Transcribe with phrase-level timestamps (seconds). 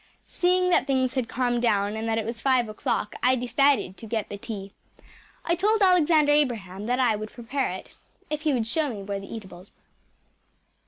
[0.25, 4.07] Seeing that things had calmed down and that it was five o’clock I decided to
[4.07, 4.73] get tea.
[5.45, 7.91] I told Alexander Abraham that I would prepare it,
[8.27, 9.83] if he would show me where the eatables were.